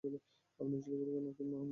আপনি, 0.03 0.17
ওই 0.59 0.81
ছেলেগুলো 0.83 1.19
না-কি 1.19 1.43
আমি? 1.53 1.69